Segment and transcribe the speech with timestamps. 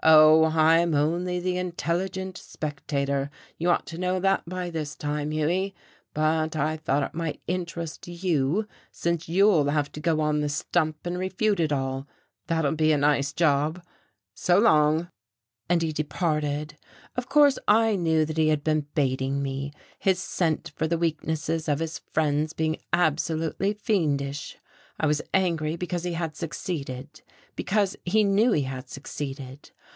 [0.00, 5.74] "Oh, I'm only the intelligent spectator, you ought to know that by this time, Hughie.
[6.14, 10.98] But I thought it might interest you, since you'll have to go on the stump
[11.04, 12.06] and refute it all.
[12.46, 13.84] That'll be a nice job.
[14.34, 15.10] So long."
[15.68, 16.76] And he departed.
[17.16, 21.68] Of course I knew that he had been baiting me, his scent for the weaknesses
[21.68, 24.58] of his friends being absolutely fiendish.
[25.00, 27.22] I was angry because he had succeeded,
[27.56, 29.72] because he knew he had succeeded.